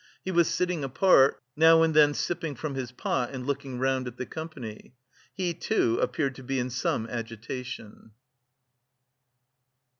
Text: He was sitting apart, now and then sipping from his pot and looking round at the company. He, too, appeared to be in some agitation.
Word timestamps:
He 0.25 0.31
was 0.31 0.47
sitting 0.47 0.83
apart, 0.83 1.43
now 1.55 1.83
and 1.83 1.93
then 1.93 2.15
sipping 2.15 2.55
from 2.55 2.73
his 2.73 2.91
pot 2.91 3.29
and 3.29 3.45
looking 3.45 3.77
round 3.77 4.07
at 4.07 4.17
the 4.17 4.25
company. 4.25 4.95
He, 5.31 5.53
too, 5.53 5.99
appeared 5.99 6.33
to 6.37 6.43
be 6.43 6.57
in 6.57 6.71
some 6.71 7.05
agitation. 7.05 8.09